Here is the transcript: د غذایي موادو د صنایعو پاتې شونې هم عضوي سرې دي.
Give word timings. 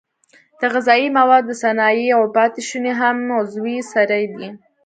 د 0.59 0.61
غذایي 0.73 1.07
موادو 1.17 1.47
د 1.51 1.59
صنایعو 1.63 2.33
پاتې 2.35 2.61
شونې 2.67 2.93
هم 2.99 3.17
عضوي 3.39 3.77
سرې 3.91 4.23
دي. 4.33 4.47